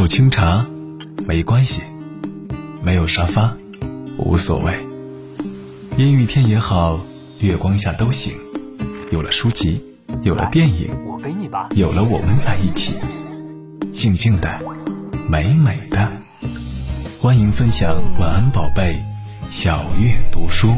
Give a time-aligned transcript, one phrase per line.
[0.00, 0.66] 有清茶，
[1.26, 1.82] 没关系；
[2.82, 3.54] 没有沙发，
[4.16, 4.72] 无所谓。
[5.98, 6.98] 阴雨天也好，
[7.40, 8.32] 月光下都行。
[9.10, 9.78] 有了书籍，
[10.22, 10.88] 有了电影，
[11.76, 12.94] 有了我们在一起，
[13.92, 14.58] 静静的，
[15.28, 16.08] 美美的。
[17.20, 19.04] 欢迎分享晚安宝贝，
[19.50, 20.68] 小月读书。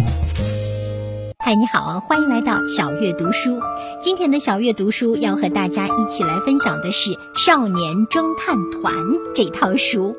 [1.52, 3.60] 嗨，你好，欢迎来到小月读书。
[4.00, 8.94] 今天的小月读书要和大家一起来分享的是《少年侦探团》
[9.34, 10.16] 这套书，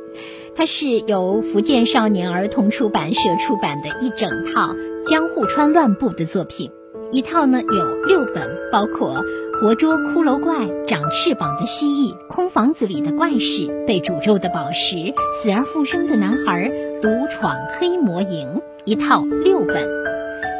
[0.55, 4.75] 它是由福建少年儿童出版社出版的一整套
[5.09, 6.69] 江户川乱步的作品。
[7.11, 9.23] 一套呢有六本，包括
[9.59, 16.71] 活捉骷髅怪、长翅膀的蜥蜴、空房子里的怪事、被诅咒的宝石、死而复生的男孩、
[17.01, 20.12] 独闯黑魔营，一套六本。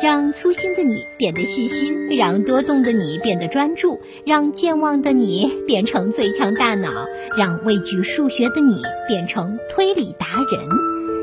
[0.04, 6.90] 让粗心的你变得细心，让多动的你变得专注，让健忘的你变成最强大脑，
[7.38, 10.68] 让畏惧数学的你变成推理达人。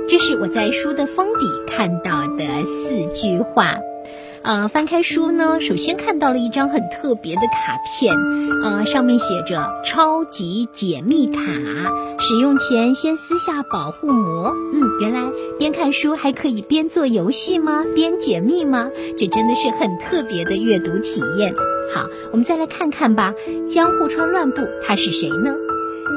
[0.09, 3.79] 这是我在书的封底看到的四句话。
[4.43, 8.15] 呃，翻开书呢，首先看到了一张很特别的卡片，
[8.63, 11.41] 呃，上面写着“超级解密卡”，
[12.19, 14.55] 使用前先撕下保护膜。
[14.73, 17.85] 嗯，原来边看书还可以边做游戏吗？
[17.95, 18.91] 边解密吗？
[19.19, 21.55] 这真的是很特别的阅读体验。
[21.95, 23.35] 好，我们再来看看吧，
[23.69, 25.55] 江户川乱步他是谁呢？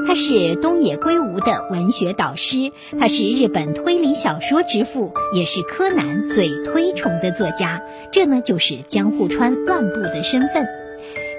[0.05, 7.81] 他是东野圭吾的文学导师，他是日本推理小说之父，也是柯南最推崇的作家。
[8.11, 10.67] 这呢，就是江户川乱步的身份。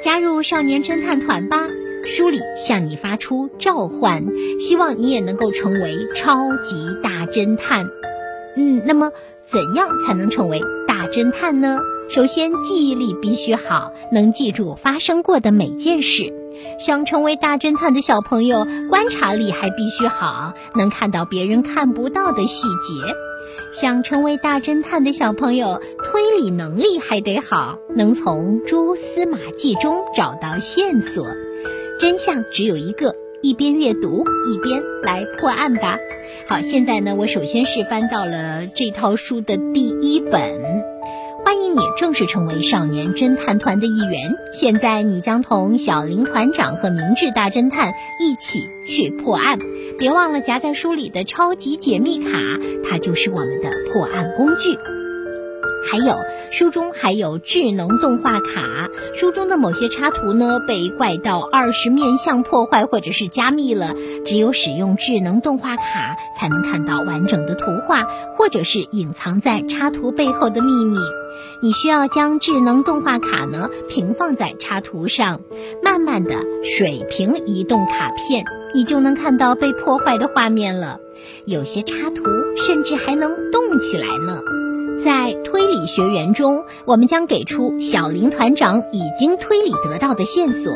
[0.02, 1.66] 加入少年侦探团吧，
[2.06, 4.24] 书里向你发出召唤，
[4.58, 7.88] 希望你也能够成为超级大侦探。
[8.56, 9.10] 嗯，那么
[9.42, 11.80] 怎样才能成为大侦探呢？
[12.10, 16.32] 首先，记忆力必须好，能记住发生过的每件事。
[16.78, 23.14] 想成为大侦探的小朋友，观察力还必须好，能看到别人看不到的细节。
[23.72, 31.26] 想成为大侦探的小朋友，推理能力还得好，能从蛛丝马迹中找到线索。
[31.98, 35.98] 真相只有一个，一边阅读一边来破案吧。
[36.48, 40.93] 好，现在呢，我首先是翻到了这套书的第一本。
[41.54, 44.34] 欢迎你正式成为少年侦探团的一员。
[44.52, 49.60] 现在你将同小林团长和明智大侦探一起去破案。
[49.96, 52.40] 别忘了夹在书里的超级解密卡，
[52.90, 54.76] 它就是我们的破案工具。
[55.90, 56.16] 还有
[56.50, 68.04] 书中还有智能动画卡，书中的某些插图呢被怪盗二十面相破坏或者是加密了，只有使用智能动画卡才能看到完整的图画，
[68.36, 70.98] 或者是隐藏在插图背后的秘密。
[71.60, 75.40] 你需要将智能动画卡呢平放在插图上，
[75.82, 80.98] 慢慢的水平移动卡片，你就能看到被破坏的画面了。
[81.46, 82.22] 有些插图
[82.56, 84.63] 甚至还能动起来呢。
[85.02, 90.72] 在推理学园中，我们将给出小林团长已经推理得到的线索，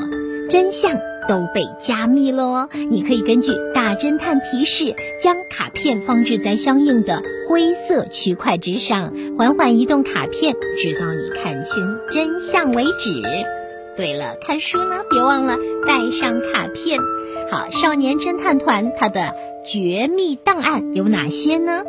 [0.49, 0.93] 真相
[1.29, 2.69] 都被加密了哦。
[2.91, 13.58] 你可以根据大侦探提示，将卡片放置在相应的灰色区块之上，缓缓移动卡片，直到你看清真相为止。
[13.99, 17.01] 对了，看书呢，别忘了带上卡片。
[17.51, 19.35] 好，少年侦探团它的
[19.67, 21.83] 绝密档案有哪些呢？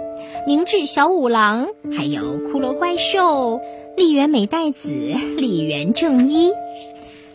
[0.47, 3.61] 明智小五郎，还有骷髅怪兽，
[3.95, 6.51] 丽媛美代子，丽媛正一。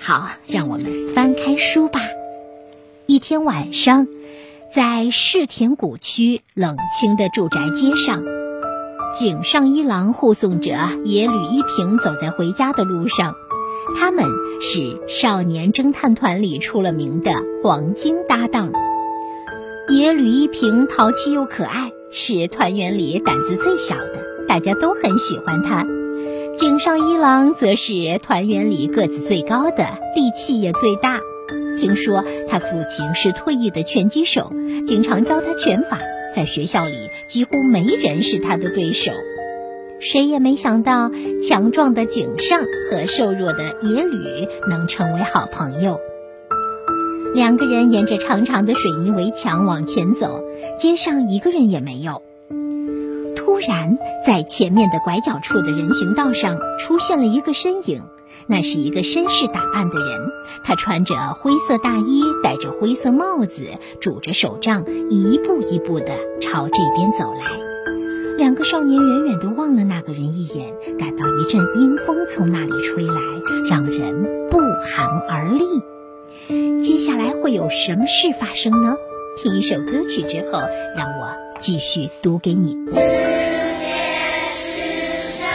[0.01, 2.01] 好，让我们翻开书吧。
[3.07, 4.09] 一天晚上，
[4.75, 8.25] 在世田谷区冷清的住宅街上，
[9.15, 10.73] 井上一郎护送着
[11.05, 13.37] 野吕一平走在回家的路上。
[13.99, 14.25] 他们
[14.61, 18.73] 是少年侦探团里出了名的黄金搭档。
[19.89, 21.93] 野吕一平淘气又可爱。
[22.17, 25.85] 是团员里胆子最小的，大家都很喜欢他。
[26.55, 31.19] 井上一郎则是团员里个子最高的，力气也最大。
[31.77, 34.53] 听说他父亲是退役的拳击手，
[34.87, 35.99] 经常教他拳法，
[36.33, 36.95] 在学校里
[37.27, 39.11] 几乎没人是他的对手。
[40.05, 41.11] 谁也没想到，
[41.43, 45.99] 强壮的井上和瘦弱的野吕能成为好朋友。
[47.35, 50.45] 两个人沿着长长的水泥围墙往前走，
[50.79, 52.23] 街上一个人也没有。
[53.35, 53.97] 突然，
[54.27, 58.03] 在前面的拐角处的人行道上出现了一个身影，
[58.47, 60.21] 那是一个绅士打扮的人，
[60.65, 63.69] 他穿着灰色大衣，戴着灰色帽子，
[64.03, 66.13] 拄着手杖，一步一步地
[66.43, 67.64] 朝这边走来。
[68.37, 73.21] 两个少年远远地望了那个人一眼，感到一阵阴风从那里吹来，
[73.69, 75.65] 让人不寒而栗。
[76.83, 78.97] 接下来会有什么事发生呢？
[79.37, 80.59] 听一首歌曲之后，
[80.97, 81.29] 让我
[81.59, 82.77] 继续读给你。
[82.89, 83.01] 世界
[84.51, 84.63] 是
[85.39, 85.47] 什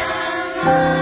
[0.65, 0.98] 么？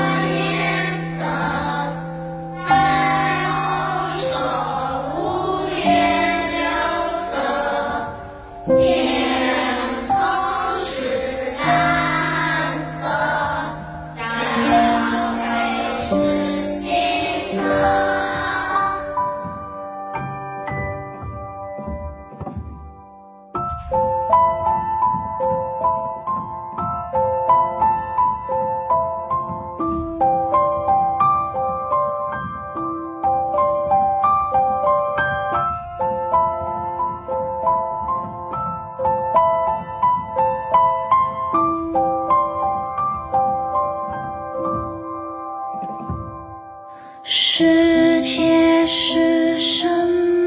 [47.29, 49.85] 世界是什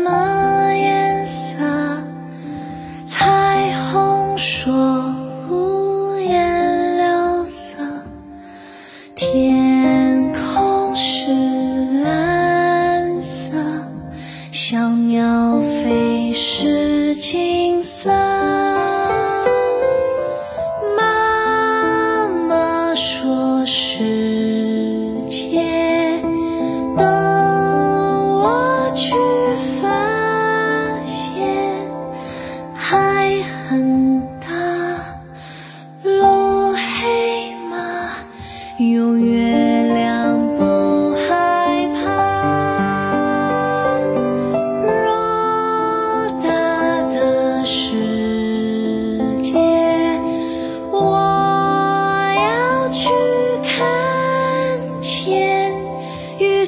[0.02, 0.39] 么？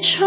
[0.03, 0.25] 谢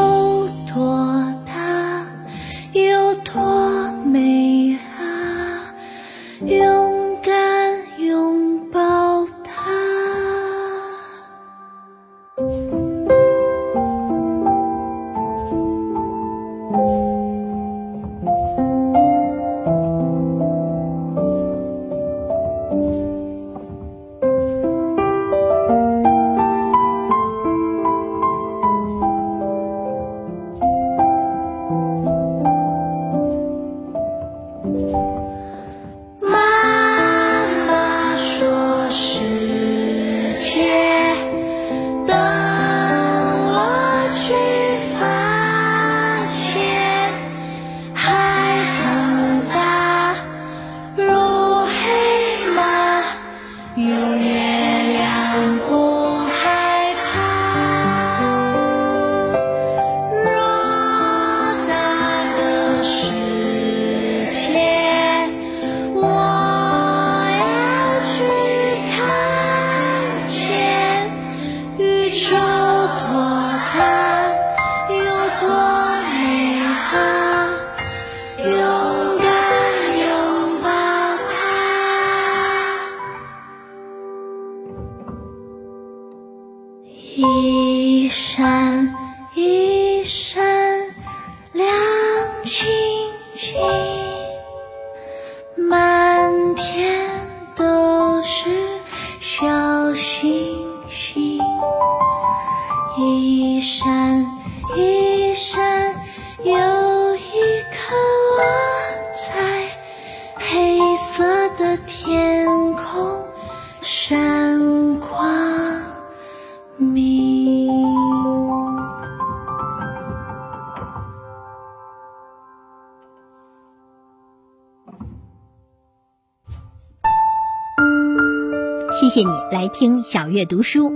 [129.15, 130.93] 谢你来听小月读书。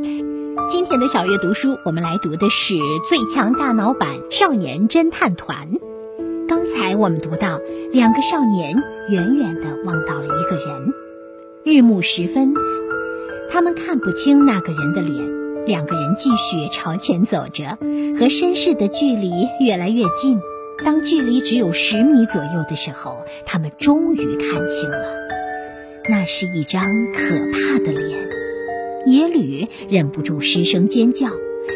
[0.68, 2.74] 今天的小月读书，我们来读的是
[3.08, 5.70] 《最强大脑版少年侦探团》。
[6.46, 7.62] 刚才我们读到，
[7.94, 8.76] 两个少年
[9.10, 10.94] 远远地望到了一个人。
[11.64, 12.54] 日暮时分，
[13.50, 15.66] 他们看不清那个人的脸。
[15.66, 17.78] 两个人继续朝前走着，
[18.20, 20.42] 和绅士的距离越来越近。
[20.84, 25.29] 当距离只有十米左右的时候，他们终于看清了。
[26.10, 28.28] 那是一张可怕的脸，
[29.06, 31.28] 野吕忍不住失声尖叫，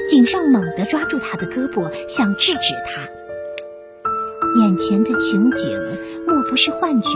[0.09, 3.07] 井上猛地抓住他的胳膊，想制止他。
[4.59, 5.79] 眼前的情景
[6.25, 7.09] 莫不是幻觉？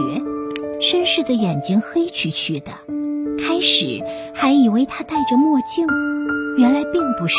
[0.80, 2.72] 绅士的眼睛黑黢黢的，
[3.44, 4.00] 开始
[4.36, 5.88] 还以为他戴着墨镜，
[6.60, 7.36] 原来并不是，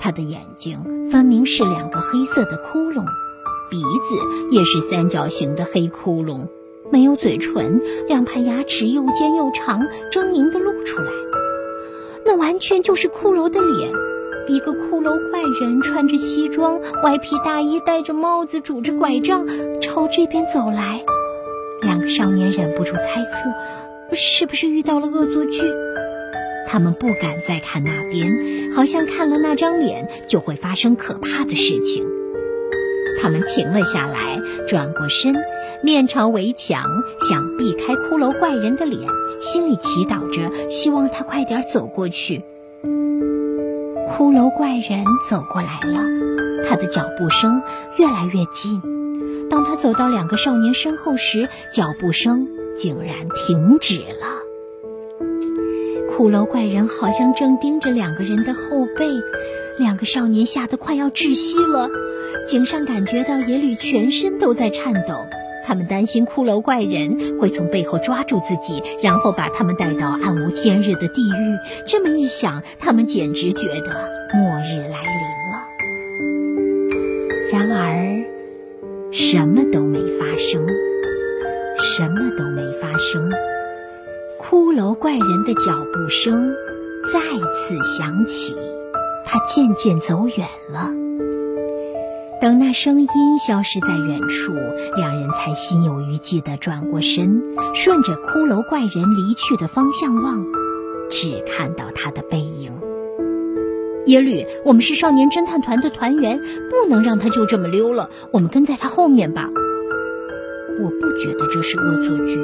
[0.00, 3.04] 他的眼睛分明是两个黑色的窟窿，
[3.70, 6.48] 鼻子也是三角形的黑窟窿。
[6.90, 9.80] 没有嘴唇，两排牙齿又尖又长，
[10.12, 11.10] 狰狞的露出来。
[12.24, 13.90] 那完全就是骷髅的脸，
[14.48, 19.46] 一个骷髅怪人穿着西装、歪皮大衣，戴着帽子，拄着拐杖，
[19.80, 21.04] 朝这边走来。
[21.82, 25.60] 两个少年忍不住猜测，是不是遇到了恶作剧？
[26.66, 32.06] 他们不敢再看那边，好像看了那张脸就会发生可怕的事情。
[33.24, 34.38] 他们停了下来，
[34.68, 35.34] 转过身，
[35.82, 36.84] 面朝围墙，
[37.26, 39.00] 想避开骷髅怪人的脸，
[39.40, 42.42] 心里祈祷着，希望他快点走过去。
[42.82, 46.04] 骷髅怪人走过来了，
[46.68, 47.62] 他的脚步声
[47.96, 48.82] 越来越近。
[49.48, 54.44] 当他走到两个少年身后时，脚步声竟然停止了。
[56.12, 59.08] 骷髅怪人好像正盯着两个人的后背，
[59.78, 61.88] 两个少年吓得快要窒息了。
[62.46, 65.26] 井上感觉到野吕全身都在颤抖，
[65.66, 71.56] 他们担心骷髅怪人会从背后抓住自己，然后把他们带到暗无天日的地狱。
[71.86, 75.64] 这么一想，他们简直觉得末日来临了。
[77.50, 78.24] 然而，
[79.10, 80.66] 什么都没发生，
[81.78, 83.30] 什么都没发生。
[84.38, 86.52] 骷髅怪人的脚步声
[87.10, 88.54] 再次响起，
[89.26, 90.90] 他渐渐走远了。
[92.40, 93.08] 等那声音
[93.46, 94.52] 消失在远处，
[94.96, 97.42] 两人才心有余悸地转过身，
[97.74, 100.44] 顺着骷髅怪人离去的方向望，
[101.10, 102.72] 只看到他的背影。
[104.06, 106.38] 耶律，我们是少年侦探团的团员，
[106.68, 108.10] 不能让他就这么溜了。
[108.30, 109.48] 我们跟在他后面吧。
[110.82, 112.38] 我不觉得这是恶作剧。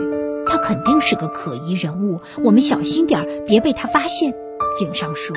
[0.47, 4.33] 他肯定是个可疑人物，我们小心点儿，别被他发现。
[4.79, 5.37] 井上说。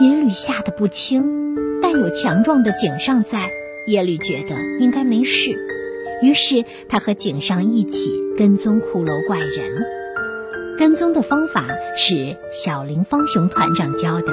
[0.00, 3.50] 耶律吓得不轻，但有强壮的井上在，
[3.86, 5.54] 耶律觉得应该没事。
[6.22, 9.84] 于是他和井上一起跟踪骷髅怪人。
[10.78, 14.32] 跟踪的方法是小林方雄团长教的，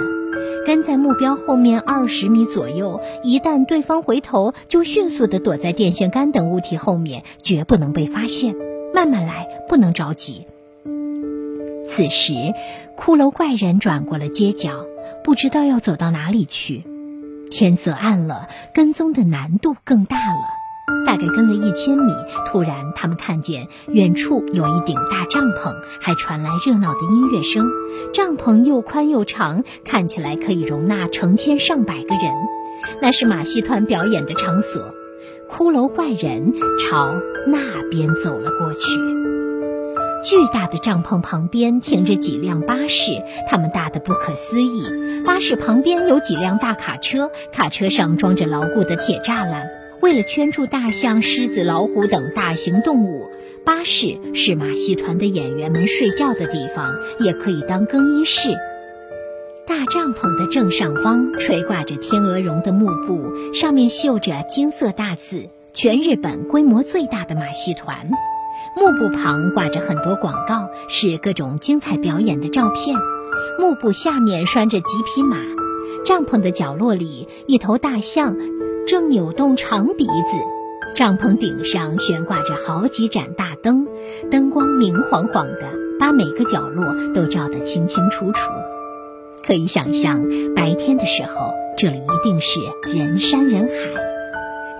[0.65, 8.55] 跟在目标后面二十米左右，一旦对方回头，就迅速地躲在电线杆等物体后面，绝不能被发现。
[8.93, 10.45] 慢慢来，不能着急。
[11.85, 12.33] 此时，
[12.97, 14.85] 骷髅怪人转过了街角，
[15.23, 16.83] 不知道要走到哪里去。
[17.51, 20.47] 天色暗了，跟踪的难度更大了。
[21.05, 22.11] 大概跟了一千米，
[22.47, 27.67] 突然他们看见远处有一顶大帐篷，还传来热闹的音乐声。
[28.13, 32.33] 帐篷又宽又长，看起来可以容纳成千上百个人。
[33.01, 34.81] 那是马戏团表演的场所。
[35.51, 37.11] 骷髅怪人朝
[37.47, 39.38] 那边走了过去。
[40.23, 45.23] 巨大的帐篷旁边停着几辆巴士，它们大得不可思议。
[45.25, 49.69] 巴士旁边有几辆大卡车，卡车上装着牢固的铁栅栏，
[50.01, 53.29] 为了圈住大象、狮子、老虎等大型动物。
[53.65, 58.49] 巴士是马戏团的演员们睡觉的地方，也可以当更衣室。
[59.67, 68.09] 大帐篷的正上方垂挂着天鹅绒的幕布，上面绣着金色大字“全日本规模最大的马戏团”。
[68.75, 72.95] 幕布旁挂着很多广告，是各种精彩表演的照片。
[73.59, 75.37] 幕布下面拴着几匹马。
[76.05, 78.35] 帐篷的角落里，一头大象
[78.87, 80.37] 正扭动长鼻子。
[80.95, 83.87] 帐篷顶上悬挂着好几盏大灯，
[84.31, 88.51] 灯光明晃晃的，把每个角落都照得清清楚楚。
[89.45, 90.23] 可以想象，
[90.55, 92.59] 白天的时候，这里一定是
[92.93, 94.08] 人山人海。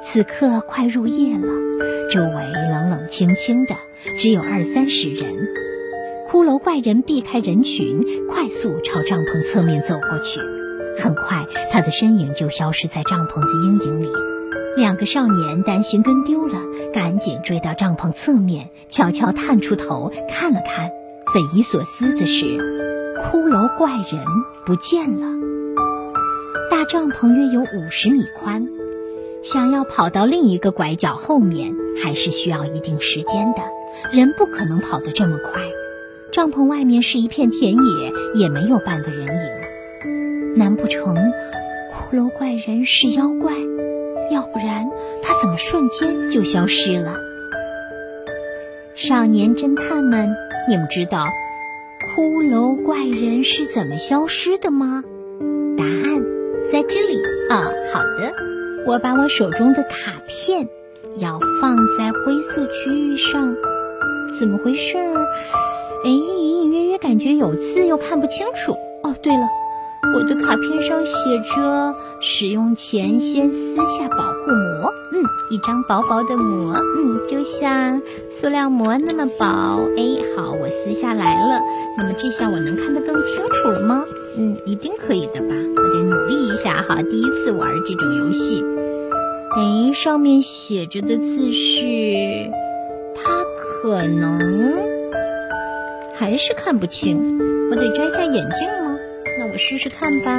[0.02, 1.48] 此刻快入夜了，
[2.10, 2.32] 周围
[2.72, 3.76] 冷冷清清的，
[4.18, 5.36] 只有二三十人。
[6.30, 10.40] 骷髅怪人避开人群，快速朝帐篷侧面走过去。
[11.02, 14.10] 很快，他的身影就消失在帐篷的阴影里。
[14.76, 16.60] 两个少年担心跟丢了，
[16.94, 20.90] 赶紧追到帐篷侧面，悄悄探出头看了看。
[21.34, 22.46] 匪夷所思的是。
[23.20, 24.24] 骷髅怪人
[24.66, 25.28] 不见了。
[26.72, 28.66] 大帐篷约有五十米宽，
[29.42, 33.62] 想要跑到另一个拐角后面，还是需要一定时间的。
[34.12, 35.62] 人不可能跑得这么快。
[36.32, 40.56] 帐篷外面是一片田野，也没有半个人影。
[40.56, 43.54] 难不成骷髅怪人是妖怪？
[44.32, 44.88] 要不然
[45.24, 47.16] 他怎么瞬间就消失了？
[48.96, 50.30] 少年侦探们，
[50.68, 51.26] 你们知道？
[52.16, 55.04] 骷髅怪人是怎么消失的吗？
[55.78, 56.24] 答案
[56.72, 57.72] 在这里啊！
[57.94, 58.34] 好的，
[58.86, 60.68] 我把我手中的卡片
[61.18, 63.56] 要放在灰色区域上。
[64.40, 64.98] 怎么回事？
[66.06, 68.74] 哎，隐隐约约感觉有字，又看不清楚。
[69.04, 69.44] 哦，对了，
[70.14, 74.94] 我的卡片上写着：使用前先撕下保护膜。
[75.12, 79.46] 嗯，一张薄薄的膜，嗯，就像塑料膜那么薄。
[79.98, 81.60] 哎，好，我撕下来了。
[81.98, 84.06] 那么这下我能看得更清楚了吗？
[84.38, 85.56] 嗯，一定可以的吧。
[85.76, 88.64] 我得努力一下哈，第一次玩这种游戏。
[89.58, 92.50] 哎，上面写着的字是，
[93.16, 94.78] 它可能
[96.16, 97.38] 还是看不清。
[97.70, 98.70] 我得摘下眼镜？
[99.52, 100.32] 我试试看吧。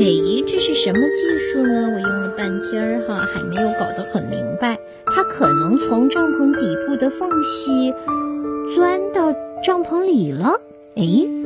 [0.00, 0.06] 哎，
[0.48, 1.88] 这是什么技术呢？
[1.94, 4.78] 我用了半天儿哈，还没有搞得很明白。
[5.06, 7.92] 它可能从帐篷底部的缝隙
[8.74, 9.32] 钻到
[9.62, 10.60] 帐篷里了。
[10.96, 11.02] 哎，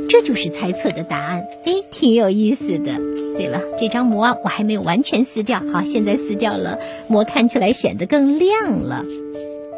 [0.09, 1.47] 这就是猜测的答案。
[1.65, 2.99] 哎，挺有意思的。
[3.37, 5.63] 对了，这张膜我还没有完全撕掉。
[5.73, 9.05] 好，现在撕掉了，膜看起来显得更亮了。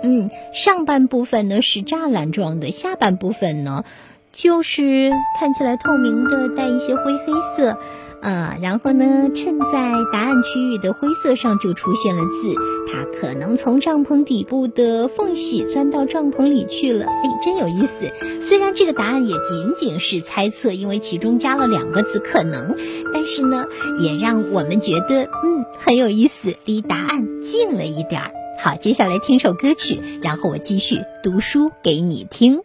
[0.03, 3.85] 嗯，上半部分呢是栅栏状的，下半部分呢
[4.33, 7.79] 就是看起来透明的，带一些灰黑色。
[8.23, 12.55] 啊，然后呢，衬在答案区域的灰色上就出现了字，
[12.87, 17.07] 它可能从帐篷底部的缝隙钻到帐篷里去了。
[17.07, 18.13] 哎，真有意思。
[18.43, 22.77] 虽然这个答案也仅仅是猜测，因为其中加了两个字“可能”，
[23.15, 23.65] 但是呢，
[23.97, 28.33] 也让我们觉得嗯很有意思，离答案近了一点儿。
[28.63, 32.61] 好，接下来听首歌曲，然后我继续读书给你听。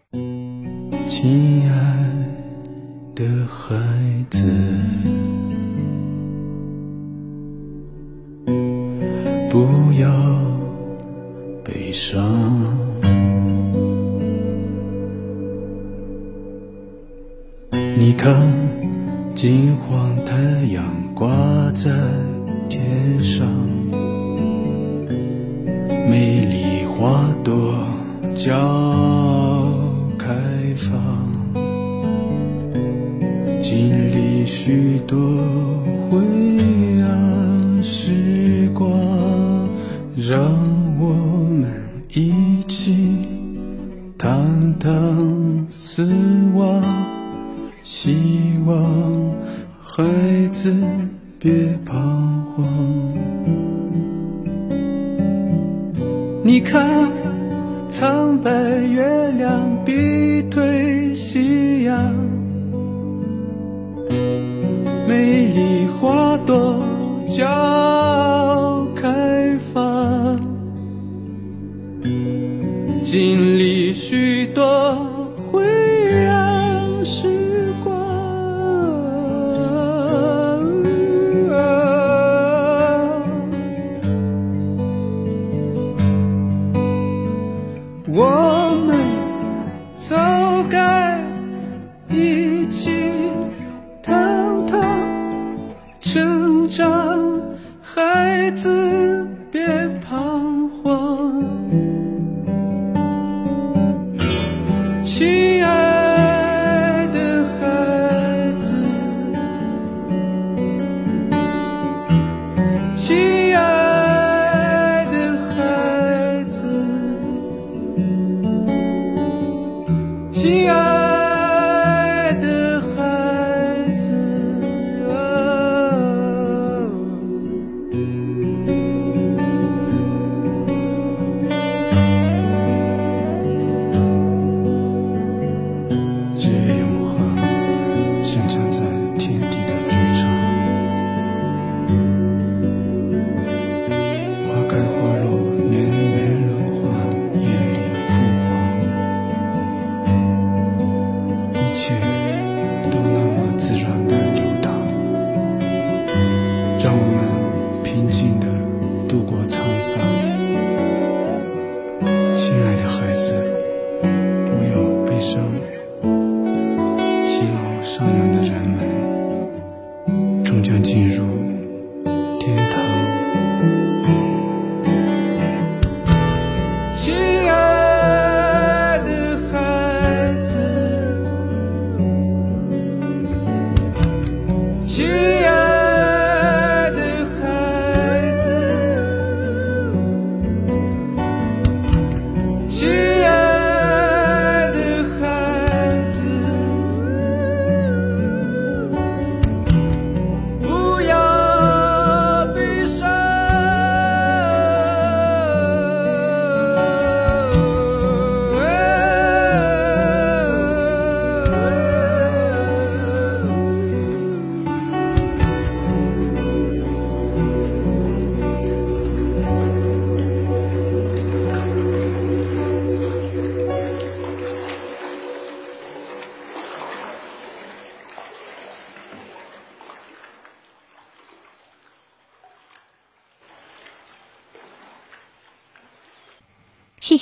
[1.17, 1.74] 亲爱
[3.15, 3.74] 的孩
[4.29, 4.45] 子。
[9.50, 10.10] 不要
[11.63, 12.22] 悲伤，
[17.98, 18.36] 你看，
[19.34, 20.36] 金黄太
[20.74, 21.31] 阳挂
[21.72, 21.91] 在
[22.67, 23.48] 天上，
[26.10, 27.88] 美丽花朵
[28.36, 29.14] 叫
[30.75, 31.32] 方，
[33.62, 35.17] 经历许多
[36.10, 36.54] 回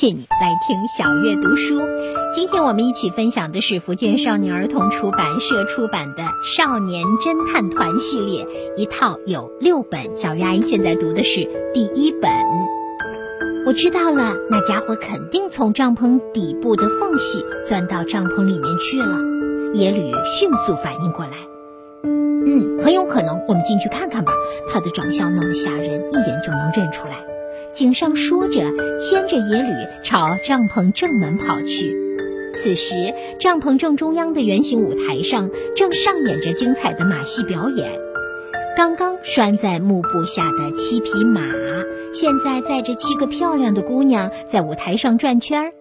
[0.04, 1.80] 谢你来听小月读书。
[2.34, 6.24] 今天我们一起分享的是福建少年儿童出版社出版的
[6.58, 10.18] 《少年侦探团》系列，一套有六本。
[10.18, 12.30] 小月阿姨现在读的是第一本。
[13.66, 19.18] 我知道了，那家伙肯定从帐篷底部的缝隙钻到帐篷里面去了。
[19.74, 20.02] 野吕
[20.38, 21.32] 迅速反应过来，
[22.04, 23.40] 嗯，很有可能。
[23.48, 24.34] 我们进去看看吧。
[24.70, 27.16] 他的长相那么吓人，一眼就能认出来。
[27.74, 28.62] 井上说着，
[29.00, 29.70] 牵着野吕
[30.04, 31.98] 朝帐篷正门跑去。
[32.56, 37.92] 此时，帐篷正中央的圆形舞台上正上演着精彩的马戏表演。
[38.78, 41.42] 刚刚拴在幕布下的七匹马，
[42.14, 45.72] 现在载着七个漂亮的姑娘在舞台上转圈儿。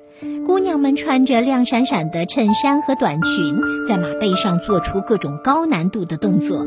[0.47, 6.65] 姑娘们穿着亮闪闪的衬衫和短裙，在马背上做出各种高难度的动作。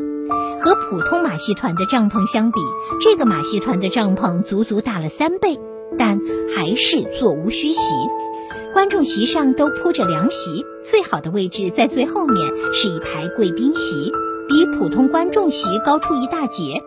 [0.62, 2.60] 和普通马戏团的帐篷相比，
[3.02, 5.60] 这个马戏团的帐篷足足大了三倍，
[5.98, 6.20] 但
[6.56, 7.94] 还是座无虚席。
[8.74, 12.38] 观众席上都铺着凉席，最好的位置在最后面，
[12.74, 14.12] 是一排贵宾席，
[14.50, 16.82] 比普通观众席高出一大截。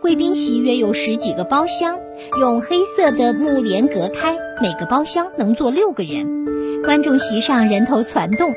[0.00, 1.98] 贵宾席约有十几个包厢，
[2.40, 6.82] 用黑色的木帘隔开，每个包厢能坐六个人。
[6.82, 8.50] 观众席上人头攒动。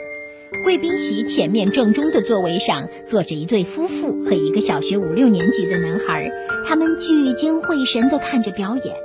[0.63, 6.31] 贵宾席前面正中的座位上坐着一对夫妇和一个小学五六年级的男孩，
[6.65, 8.95] 他们聚精会神地看着表演。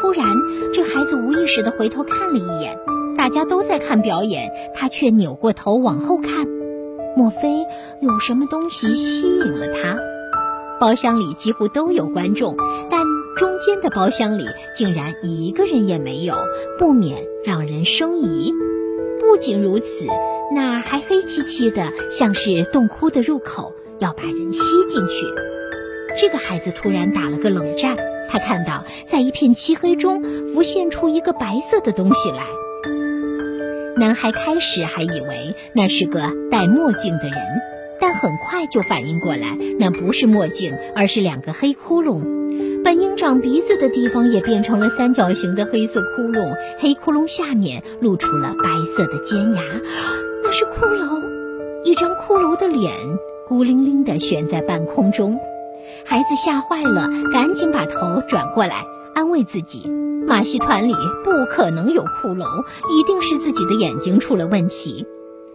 [0.00, 0.26] 突然，
[0.74, 2.76] 这孩子无意识地回头看了一眼，
[3.16, 6.46] 大家都在看表演，他却扭过头往后看。
[7.16, 7.64] 莫非
[8.00, 9.96] 有什么东西吸引了他？
[10.80, 12.56] 包厢里几乎都有观众，
[12.90, 13.04] 但
[13.36, 16.34] 中间的包厢里竟然一个人也没有，
[16.76, 18.52] 不免让人生疑。
[19.20, 20.06] 不仅如此。
[20.54, 25.26] 那儿还黑漆漆的，像是洞窟的入口，要把人吸进去。
[26.20, 27.96] 这个孩子突然打了个冷战，
[28.28, 32.44] 他看到在一片漆黑中浮现出一个白色的东西来。
[33.96, 37.34] 男孩开始还以为那是个戴墨镜的人，
[38.00, 42.38] 但很快就反应过来，那不是墨镜，而是两个黑窟窿。
[42.84, 49.62] 本应长鼻子的地方也变成了三角形的黑色窟窿，黑窟窿下面露出了白色的尖牙。
[50.48, 51.20] 那是骷髅，
[51.84, 52.90] 一张骷髅的脸
[53.46, 55.38] 孤零零地悬在半空中。
[56.06, 58.82] 孩子吓坏了，赶紧把头转过来，
[59.14, 59.90] 安慰自己：
[60.26, 62.64] 马戏团里不可能有骷髅，
[62.98, 65.06] 一定是自己的眼睛出了问题。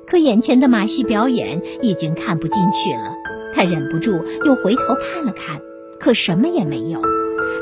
[0.06, 3.16] 可眼前的马戏表演已经看不进去了，
[3.56, 5.60] 他忍不住又回头看了看，
[6.00, 7.02] 可什么也没有。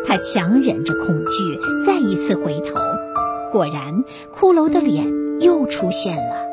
[0.05, 2.75] 他强忍着恐惧，再一次回头，
[3.53, 4.03] 果然，
[4.37, 6.50] 骷髅的脸又出现了。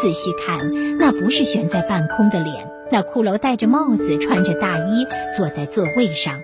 [0.00, 0.58] 仔细看，
[0.98, 5.06] 那不是悬在半空的脸，那骷髅戴着帽子，穿着大衣，
[5.36, 6.34] 坐在座位上。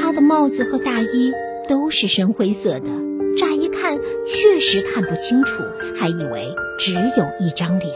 [0.00, 1.32] 他的帽子和大衣
[1.68, 2.88] 都是深灰色的，
[3.38, 5.62] 乍一看确实看不清楚，
[5.96, 7.94] 还以为只有一张脸。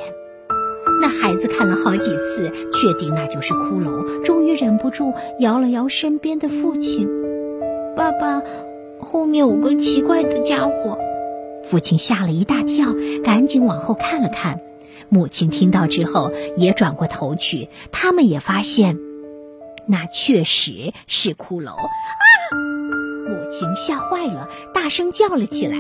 [1.01, 7.09] 那孩子看了好几次，确定那就是骷髅，终于忍不住摇了摇身边的父亲
[7.97, 8.43] ：“爸爸，
[9.01, 10.99] 后面有个奇怪的家伙。”
[11.69, 12.95] 父亲吓了一大跳，
[13.25, 14.61] 赶紧往后看了看。
[15.15, 18.99] 母亲听到之后也转过头去，他们也发现，
[19.87, 21.87] 那确实是骷髅啊！
[23.29, 25.77] 母亲吓坏了，大声叫了起来。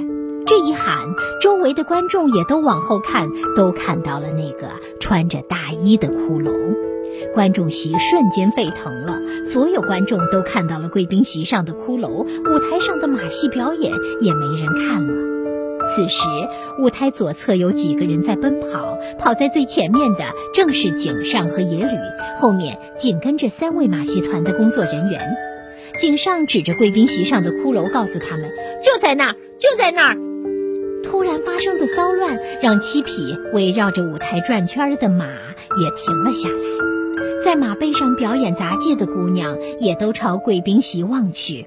[0.47, 1.09] 这一喊，
[1.43, 4.69] 周围的观众也都往后看，都看到了那个
[5.01, 6.55] 穿着大衣的骷髅。
[7.35, 9.21] 观众席瞬间沸腾了，
[9.53, 15.34] 所有观众都看到了贵宾席上的骷髅，舞台上的马戏表演也没人看了。
[15.87, 16.25] 此时，
[16.79, 21.97] 舞台左侧有几个人在奔跑，跑在最前面的正是井上和野吕，
[22.41, 25.37] 后面紧跟着三位马戏团的工作人员。
[26.01, 28.51] 井上指着贵宾席上的骷髅，告诉他们
[28.83, 30.17] ：“就在那儿，就在那儿。”
[31.05, 41.67] 突然发生的骚乱让七匹围绕着舞台转圈的马也停了下来，在马背上表演杂技的姑娘也都朝贵宾席望去。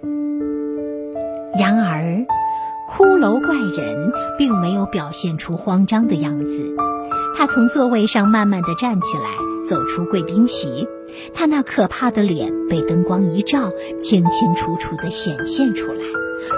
[1.58, 2.25] 然而。
[2.89, 6.76] 骷髅怪人并没有表现出慌张的样子，
[7.38, 9.30] 他从座位上慢慢地站起来，
[9.67, 10.88] 走出贵宾席。
[11.34, 16.00] 他那可怕的脸被灯光一照，清清楚楚地显现出来。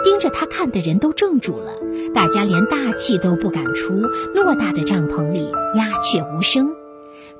[0.03, 1.71] 盯着他看的人都怔住了，
[2.13, 3.95] 大家连大气都不敢出。
[4.35, 6.75] 偌大的帐篷里鸦雀无声。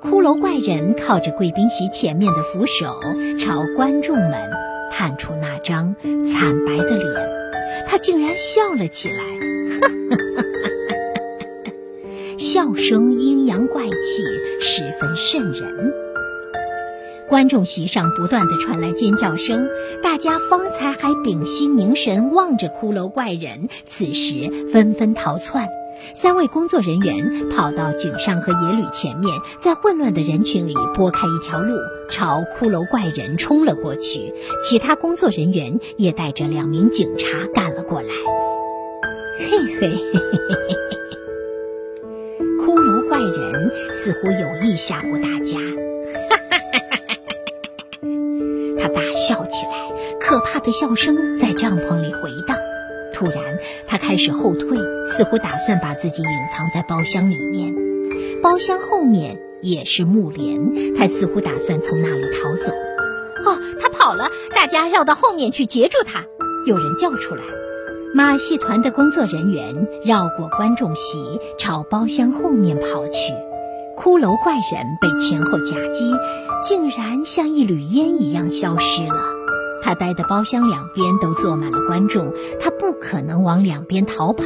[0.02, 3.00] 骷髅怪人靠着贵宾席前面的扶手，
[3.38, 4.34] 朝观众们
[4.92, 7.39] 探出那张惨白的脸。
[7.90, 9.24] 他竟然笑了起来，
[12.38, 14.24] 笑声阴阳怪气，
[14.62, 15.92] 十分瘆人。
[17.28, 19.68] 观众席上不断的传来尖叫声，
[20.04, 25.68] 大家方才还屏息凝神望着骷髅怪人，此时纷纷逃窜。
[26.16, 31.78] 三位工作人员跑到井上和野吕前面，在混乱的人群里拨开一条路，
[32.10, 34.34] 朝骷髅怪人冲了过去。
[34.62, 38.10] 其他工作人员也带着两名警察赶了过来。
[39.40, 40.76] 嘿嘿嘿嘿嘿嘿嘿！
[42.62, 45.58] 骷髅怪人似乎有意吓唬大家，
[46.30, 48.08] 哈哈哈哈哈哈！
[48.78, 49.72] 他大笑起来，
[50.20, 52.59] 可怕的笑声在帐篷里回荡。
[53.20, 57.76] 突然，他开始后退，似乎打算把自己隐藏在包厢里面。
[58.42, 62.74] 包厢后面也是木帘，他似乎打算从那里逃走。
[63.46, 64.30] 哦，他跑了！
[64.56, 66.24] 大家绕到后面去截住他。
[66.66, 67.44] 有人叫出来。
[68.16, 71.18] 马戏团的工作人员绕过观众席，
[71.60, 73.34] 朝包厢后面跑去。
[73.98, 76.10] 骷髅怪人被前后夹击，
[76.66, 79.39] 竟然像一缕烟一样消失了。
[79.82, 84.44] 他待的包厢两边都坐满了观众，他不可能往两边逃跑，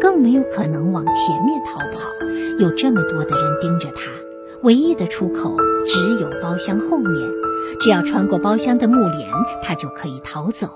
[0.00, 2.06] 更没有可能往前面逃跑。
[2.58, 4.10] 有这么多的人盯着他，
[4.62, 7.30] 唯一的出口只有包厢后面。
[7.80, 9.28] 只要穿过包厢的木帘，
[9.62, 10.68] 他就可以逃走。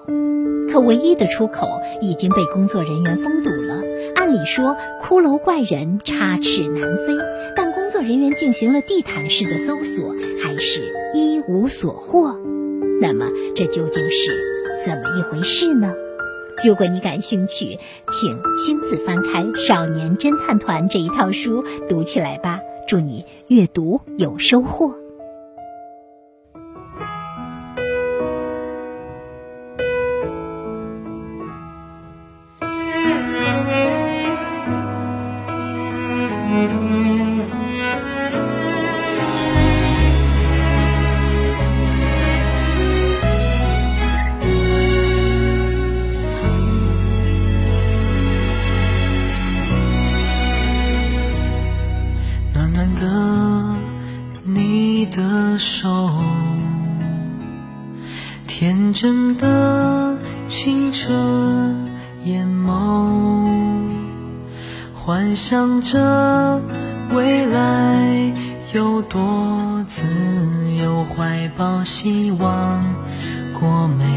[0.72, 1.66] 可唯一的出口
[2.00, 3.82] 已经被工作人员封堵了。
[4.14, 7.16] 按理说，骷髅怪人插翅难飞，
[7.54, 12.36] 但工作人员进行了地毯式的搜索，还是一无所获。
[13.00, 14.38] 那么，这究竟是
[14.84, 15.92] 怎么一回事呢？
[16.64, 17.78] 如果你感兴趣，
[18.10, 22.58] 请亲自翻开《少年侦探团》这一套书，读起来吧。
[22.88, 25.05] 祝你阅读有收获。
[71.86, 72.82] 希望
[73.60, 74.15] 过美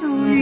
[0.00, 0.41] 棒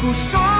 [0.00, 0.59] 不说。